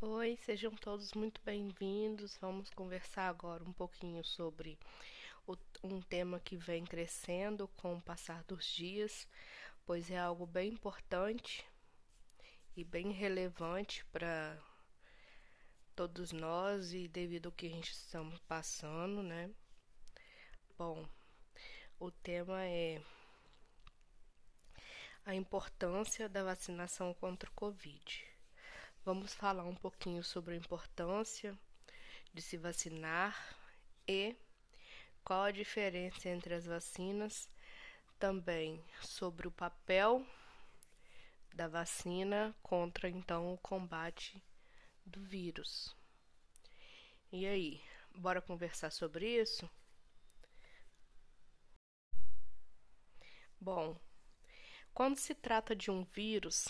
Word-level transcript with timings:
Oi, 0.00 0.38
sejam 0.44 0.70
todos 0.76 1.12
muito 1.12 1.40
bem-vindos. 1.44 2.38
Vamos 2.40 2.70
conversar 2.70 3.28
agora 3.28 3.64
um 3.64 3.72
pouquinho 3.72 4.24
sobre 4.24 4.78
o, 5.44 5.56
um 5.82 6.00
tema 6.00 6.38
que 6.38 6.56
vem 6.56 6.84
crescendo 6.84 7.66
com 7.76 7.96
o 7.96 8.00
passar 8.00 8.44
dos 8.44 8.64
dias, 8.64 9.26
pois 9.84 10.08
é 10.08 10.16
algo 10.16 10.46
bem 10.46 10.70
importante 10.74 11.66
e 12.76 12.84
bem 12.84 13.10
relevante 13.10 14.04
para 14.12 14.56
todos 15.96 16.30
nós 16.30 16.92
e 16.92 17.08
devido 17.08 17.46
ao 17.46 17.52
que 17.52 17.66
a 17.66 17.70
gente 17.70 17.90
estamos 17.90 18.38
passando, 18.42 19.20
né? 19.20 19.50
Bom, 20.78 21.08
o 21.98 22.12
tema 22.12 22.64
é 22.64 23.02
a 25.26 25.34
importância 25.34 26.28
da 26.28 26.44
vacinação 26.44 27.12
contra 27.14 27.50
o 27.50 27.54
Covid. 27.54 28.27
Vamos 29.08 29.32
falar 29.32 29.64
um 29.64 29.74
pouquinho 29.74 30.22
sobre 30.22 30.52
a 30.52 30.58
importância 30.58 31.58
de 32.34 32.42
se 32.42 32.58
vacinar 32.58 33.56
e 34.06 34.36
qual 35.24 35.44
a 35.44 35.50
diferença 35.50 36.28
entre 36.28 36.52
as 36.52 36.66
vacinas, 36.66 37.48
também 38.18 38.84
sobre 39.00 39.48
o 39.48 39.50
papel 39.50 40.26
da 41.54 41.66
vacina 41.66 42.54
contra 42.62 43.08
então 43.08 43.50
o 43.50 43.56
combate 43.56 44.44
do 45.06 45.22
vírus. 45.22 45.96
E 47.32 47.46
aí, 47.46 47.80
bora 48.14 48.42
conversar 48.42 48.92
sobre 48.92 49.40
isso? 49.40 49.66
Bom, 53.58 53.98
quando 54.92 55.16
se 55.16 55.34
trata 55.34 55.74
de 55.74 55.90
um 55.90 56.04
vírus, 56.04 56.66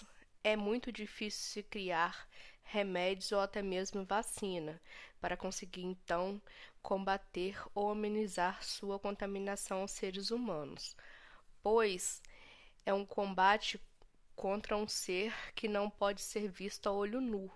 é 0.48 0.56
muito 0.56 0.90
difícil 0.90 1.42
se 1.42 1.62
criar 1.62 2.26
remédios 2.62 3.32
ou 3.32 3.40
até 3.40 3.60
mesmo 3.62 4.04
vacina 4.04 4.80
para 5.20 5.36
conseguir 5.36 5.84
então 5.84 6.40
combater 6.82 7.60
ou 7.74 7.90
amenizar 7.90 8.62
sua 8.64 8.98
contaminação 8.98 9.82
aos 9.82 9.90
seres 9.92 10.30
humanos, 10.30 10.96
pois 11.62 12.22
é 12.86 12.94
um 12.94 13.04
combate 13.04 13.78
contra 14.34 14.76
um 14.76 14.88
ser 14.88 15.34
que 15.54 15.68
não 15.68 15.90
pode 15.90 16.22
ser 16.22 16.48
visto 16.48 16.88
a 16.88 16.92
olho 16.92 17.20
nu. 17.20 17.50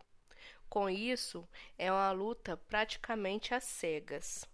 Com 0.69 0.91
isso, 0.91 1.48
é 1.79 1.91
uma 1.91 2.13
luta 2.13 2.57
praticamente 2.57 3.55
às 3.55 3.65
cegas. 3.65 4.45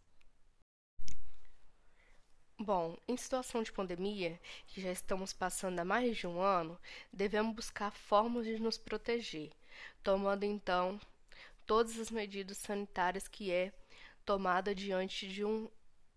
Bom, 2.60 2.98
em 3.06 3.16
situação 3.16 3.62
de 3.62 3.70
pandemia, 3.70 4.40
que 4.66 4.80
já 4.80 4.90
estamos 4.90 5.32
passando 5.32 5.78
há 5.78 5.84
mais 5.84 6.16
de 6.16 6.26
um 6.26 6.40
ano, 6.40 6.76
devemos 7.12 7.54
buscar 7.54 7.92
formas 7.92 8.46
de 8.46 8.58
nos 8.58 8.76
proteger, 8.76 9.52
tomando 10.02 10.42
então 10.42 11.00
todas 11.64 11.96
as 12.00 12.10
medidas 12.10 12.58
sanitárias 12.58 13.28
que 13.28 13.52
é 13.52 13.72
tomada 14.24 14.74
diante 14.74 15.28
de 15.28 15.44
um 15.44 15.70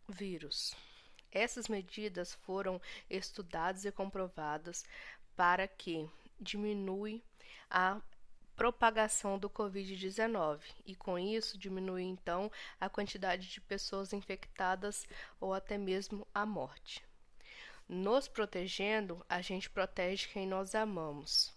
vírus. 0.09 0.73
Essas 1.31 1.67
medidas 1.67 2.33
foram 2.33 2.81
estudadas 3.07 3.85
e 3.85 3.91
comprovadas 3.91 4.83
para 5.35 5.67
que 5.67 6.09
diminui 6.39 7.21
a 7.69 8.01
propagação 8.61 9.39
do 9.39 9.49
Covid-19 9.49 10.61
e, 10.85 10.95
com 10.95 11.17
isso, 11.17 11.57
diminuir 11.57 12.03
então 12.03 12.51
a 12.79 12.87
quantidade 12.87 13.49
de 13.49 13.59
pessoas 13.59 14.13
infectadas 14.13 15.07
ou 15.39 15.51
até 15.51 15.79
mesmo 15.79 16.27
a 16.31 16.45
morte. 16.45 17.03
Nos 17.89 18.27
protegendo, 18.27 19.25
a 19.27 19.41
gente 19.41 19.67
protege 19.67 20.27
quem 20.27 20.45
nós 20.45 20.75
amamos. 20.75 21.51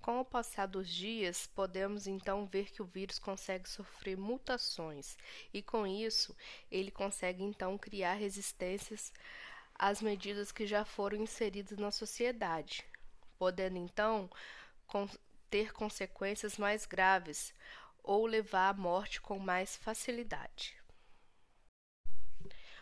Com 0.00 0.20
o 0.20 0.24
passar 0.24 0.64
dos 0.64 0.88
dias, 0.88 1.46
podemos 1.46 2.06
então 2.06 2.46
ver 2.46 2.70
que 2.70 2.80
o 2.80 2.86
vírus 2.86 3.18
consegue 3.18 3.68
sofrer 3.68 4.16
mutações 4.16 5.18
e, 5.52 5.60
com 5.60 5.86
isso, 5.86 6.34
ele 6.70 6.90
consegue 6.90 7.42
então 7.42 7.76
criar 7.76 8.14
resistências 8.14 9.12
às 9.74 10.00
medidas 10.00 10.50
que 10.50 10.66
já 10.66 10.86
foram 10.86 11.18
inseridas 11.18 11.76
na 11.76 11.90
sociedade, 11.90 12.82
podendo 13.44 13.76
então 13.76 14.30
ter 15.50 15.70
consequências 15.74 16.56
mais 16.56 16.86
graves 16.86 17.52
ou 18.02 18.24
levar 18.24 18.70
à 18.70 18.72
morte 18.72 19.20
com 19.20 19.38
mais 19.38 19.76
facilidade. 19.76 20.74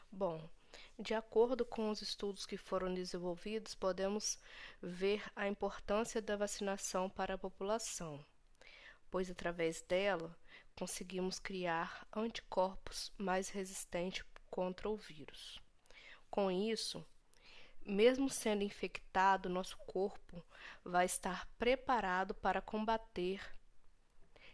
Bom, 0.08 0.48
de 0.96 1.14
acordo 1.14 1.64
com 1.64 1.90
os 1.90 2.00
estudos 2.00 2.46
que 2.46 2.56
foram 2.56 2.94
desenvolvidos, 2.94 3.74
podemos 3.74 4.38
ver 4.80 5.24
a 5.34 5.48
importância 5.48 6.22
da 6.22 6.36
vacinação 6.36 7.10
para 7.10 7.34
a 7.34 7.38
população, 7.38 8.24
pois 9.10 9.28
através 9.28 9.82
dela 9.82 10.38
conseguimos 10.76 11.40
criar 11.40 12.06
anticorpos 12.14 13.12
mais 13.18 13.48
resistentes 13.48 14.24
contra 14.48 14.88
o 14.88 14.96
vírus. 14.96 15.60
Com 16.30 16.52
isso, 16.52 17.04
mesmo 17.84 18.28
sendo 18.28 18.62
infectado, 18.62 19.48
nosso 19.48 19.76
corpo 19.78 20.44
vai 20.84 21.06
estar 21.06 21.46
preparado 21.58 22.34
para 22.34 22.60
combater 22.60 23.40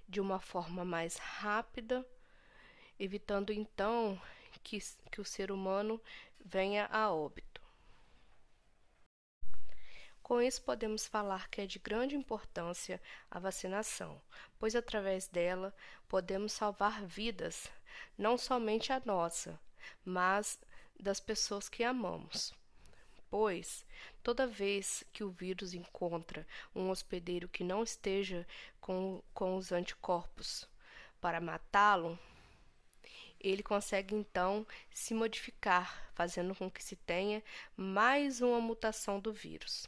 de 0.08 0.20
uma 0.20 0.40
forma 0.40 0.84
mais 0.84 1.16
rápida, 1.16 2.06
evitando 2.98 3.52
então 3.52 4.20
que, 4.62 4.78
que 5.10 5.20
o 5.20 5.24
ser 5.24 5.52
humano 5.52 6.00
venha 6.44 6.86
a 6.86 7.12
óbito. 7.12 7.60
Com 10.22 10.42
isso, 10.42 10.62
podemos 10.62 11.06
falar 11.06 11.48
que 11.48 11.62
é 11.62 11.66
de 11.66 11.78
grande 11.78 12.14
importância 12.14 13.00
a 13.30 13.38
vacinação, 13.38 14.20
pois 14.58 14.74
através 14.76 15.26
dela 15.26 15.74
podemos 16.06 16.52
salvar 16.52 17.04
vidas, 17.04 17.70
não 18.16 18.36
somente 18.36 18.92
a 18.92 19.00
nossa, 19.04 19.58
mas 20.04 20.58
das 21.00 21.18
pessoas 21.18 21.68
que 21.68 21.82
amamos 21.82 22.52
pois, 23.30 23.84
toda 24.22 24.46
vez 24.46 25.04
que 25.12 25.24
o 25.24 25.30
vírus 25.30 25.74
encontra 25.74 26.46
um 26.74 26.90
hospedeiro 26.90 27.48
que 27.48 27.64
não 27.64 27.82
esteja 27.82 28.46
com, 28.80 29.22
com 29.34 29.56
os 29.56 29.72
anticorpos 29.72 30.68
para 31.20 31.40
matá-lo, 31.40 32.18
ele 33.40 33.62
consegue 33.62 34.14
então 34.14 34.66
se 34.90 35.14
modificar, 35.14 36.10
fazendo 36.14 36.54
com 36.54 36.70
que 36.70 36.82
se 36.82 36.96
tenha 36.96 37.42
mais 37.76 38.40
uma 38.40 38.60
mutação 38.60 39.20
do 39.20 39.32
vírus. 39.32 39.86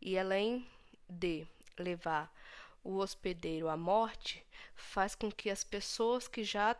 E 0.00 0.18
além 0.18 0.66
de 1.08 1.46
levar 1.78 2.32
o 2.84 2.96
hospedeiro 2.96 3.68
à 3.68 3.76
morte, 3.76 4.44
faz 4.74 5.14
com 5.14 5.30
que 5.30 5.50
as 5.50 5.64
pessoas 5.64 6.28
que 6.28 6.44
já 6.44 6.76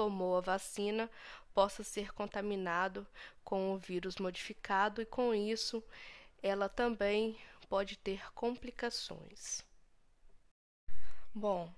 tomou 0.00 0.38
a 0.38 0.40
vacina 0.40 1.10
possa 1.52 1.84
ser 1.84 2.10
contaminado 2.14 3.06
com 3.44 3.74
o 3.74 3.76
vírus 3.76 4.16
modificado 4.16 5.02
e 5.02 5.04
com 5.04 5.34
isso 5.34 5.84
ela 6.42 6.70
também 6.70 7.38
pode 7.68 7.98
ter 7.98 8.32
complicações. 8.32 9.62
Bom, 11.34 11.70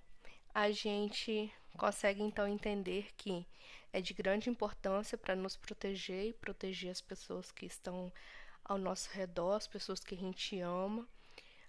a 0.54 0.70
gente 0.70 1.52
consegue 1.76 2.22
então 2.22 2.46
entender 2.46 3.08
que 3.16 3.44
é 3.92 4.00
de 4.00 4.14
grande 4.14 4.48
importância 4.48 5.18
para 5.18 5.34
nos 5.34 5.56
proteger 5.56 6.28
e 6.28 6.32
proteger 6.32 6.92
as 6.92 7.00
pessoas 7.00 7.50
que 7.50 7.66
estão 7.66 8.12
ao 8.64 8.78
nosso 8.78 9.10
redor, 9.10 9.54
as 9.56 9.66
pessoas 9.66 9.98
que 9.98 10.14
a 10.14 10.18
gente 10.18 10.60
ama 10.60 11.08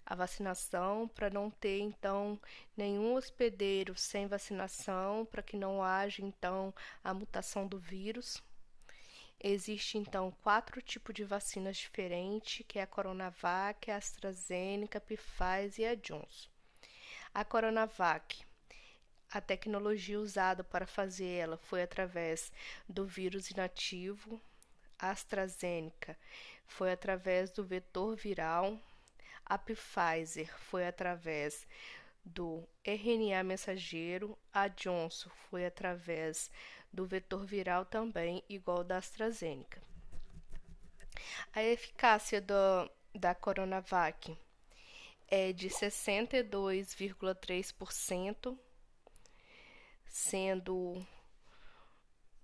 a 0.06 0.14
vacinação, 0.14 1.08
para 1.08 1.30
não 1.30 1.50
ter 1.50 1.80
então 1.80 2.38
nenhum 2.76 3.14
hospedeiro 3.14 3.96
sem 3.96 4.26
vacinação, 4.26 5.24
para 5.26 5.42
que 5.42 5.56
não 5.56 5.82
haja 5.82 6.22
então 6.22 6.74
a 7.02 7.14
mutação 7.14 7.66
do 7.66 7.78
vírus. 7.78 8.42
Existe 9.42 9.98
então 9.98 10.30
quatro 10.42 10.80
tipos 10.80 11.14
de 11.14 11.24
vacinas 11.24 11.76
diferentes, 11.76 12.64
que 12.66 12.78
é 12.78 12.82
a 12.82 12.86
Coronavac, 12.86 13.90
a 13.90 13.96
AstraZeneca, 13.96 14.98
a 14.98 15.00
Pfizer 15.00 15.86
e 15.86 15.86
a 15.86 15.94
Johnson. 15.94 16.48
A 17.34 17.44
Coronavac 17.44 18.44
a 19.34 19.40
tecnologia 19.40 20.20
usada 20.20 20.62
para 20.62 20.86
fazer 20.86 21.26
ela 21.26 21.56
foi 21.56 21.82
através 21.82 22.52
do 22.88 23.04
vírus 23.04 23.50
inativo. 23.50 24.40
A 24.96 25.10
AstraZeneca 25.10 26.16
foi 26.68 26.92
através 26.92 27.50
do 27.50 27.64
vetor 27.64 28.14
viral 28.14 28.80
a 29.46 29.58
Pfizer 29.58 30.50
foi 30.58 30.86
através 30.86 31.66
do 32.24 32.66
RNA 32.84 33.42
mensageiro, 33.42 34.38
a 34.52 34.68
Johnson 34.68 35.30
foi 35.50 35.66
através 35.66 36.48
do 36.92 37.04
vetor 37.04 37.44
viral 37.44 37.84
também, 37.84 38.42
igual 38.48 38.82
da 38.82 38.96
AstraZeneca. 38.96 39.82
A 41.52 41.62
eficácia 41.62 42.40
do, 42.40 42.90
da 43.14 43.34
Coronavac 43.34 44.34
é 45.28 45.52
de 45.52 45.68
62,3%, 45.68 48.58
sendo 50.06 51.06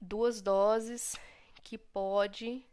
duas 0.00 0.42
doses 0.42 1.16
que 1.62 1.78
pode 1.78 2.66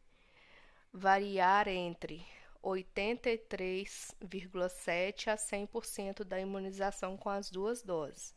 variar 0.91 1.67
entre 1.67 2.25
83,7 2.63 5.27
a 5.27 5.35
100% 5.35 6.23
da 6.23 6.39
imunização 6.39 7.17
com 7.17 7.29
as 7.29 7.49
duas 7.49 7.81
doses. 7.81 8.35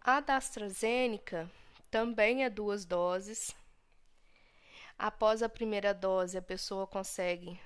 A 0.00 0.20
da 0.20 0.36
AstraZeneca 0.36 1.50
também 1.90 2.44
é 2.44 2.50
duas 2.50 2.84
doses. 2.84 3.56
Após 4.98 5.42
a 5.42 5.48
primeira 5.48 5.92
dose, 5.92 6.38
a 6.38 6.42
pessoa 6.42 6.86
consegue 6.86 7.60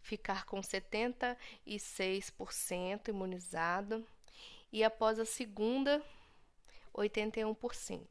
ficar 0.00 0.46
com 0.46 0.60
76% 0.60 3.08
imunizada 3.08 4.02
e 4.72 4.84
após 4.84 5.18
a 5.18 5.24
segunda, 5.24 6.00
81%. 6.94 8.06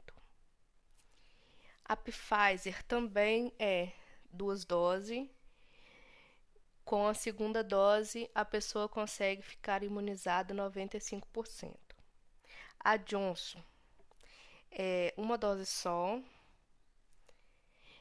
A 1.84 1.96
Pfizer 1.96 2.82
também 2.84 3.52
é 3.58 3.92
duas 4.32 4.64
doses. 4.64 5.28
Com 6.90 7.06
a 7.06 7.14
segunda 7.14 7.62
dose, 7.62 8.28
a 8.34 8.44
pessoa 8.44 8.88
consegue 8.88 9.42
ficar 9.42 9.84
imunizada 9.84 10.52
95%. 10.52 11.72
A 12.80 12.96
Johnson 12.96 13.62
é 14.72 15.14
uma 15.16 15.38
dose 15.38 15.66
só. 15.66 16.20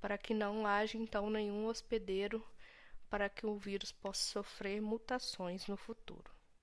para 0.00 0.16
que 0.16 0.32
não 0.32 0.64
haja 0.64 0.96
então 0.96 1.28
nenhum 1.28 1.66
hospedeiro 1.66 2.46
para 3.10 3.28
que 3.28 3.44
o 3.44 3.56
vírus 3.56 3.90
possa 3.90 4.22
sofrer 4.22 4.80
mutações 4.80 5.66
no 5.66 5.76
futuro. 5.76 6.35